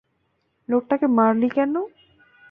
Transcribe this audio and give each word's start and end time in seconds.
লোকটাকে 0.69 1.07
মারলি 1.17 1.49
কেন? 1.49 1.73